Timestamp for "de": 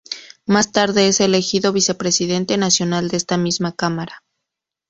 3.09-3.17